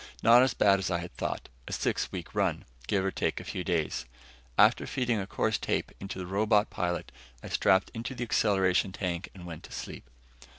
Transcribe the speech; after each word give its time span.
Not 0.23 0.41
as 0.41 0.55
bad 0.55 0.79
as 0.79 0.89
I 0.89 0.97
had 0.97 1.13
thought 1.15 1.47
a 1.67 1.71
six 1.71 2.11
week 2.11 2.33
run, 2.33 2.65
give 2.87 3.05
or 3.05 3.11
take 3.11 3.39
a 3.39 3.43
few 3.43 3.63
days. 3.63 4.05
After 4.57 4.87
feeding 4.87 5.19
a 5.19 5.27
course 5.27 5.59
tape 5.59 5.91
into 5.99 6.17
the 6.17 6.25
robot 6.25 6.71
pilot, 6.71 7.11
I 7.43 7.49
strapped 7.49 7.91
into 7.93 8.15
the 8.15 8.23
acceleration 8.23 8.93
tank 8.93 9.29
and 9.35 9.45
went 9.45 9.61
to 9.65 9.71
sleep. 9.71 10.09